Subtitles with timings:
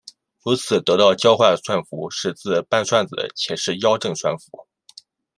[0.45, 4.65] 由此得到交换算符是自伴算子且是幺正算符。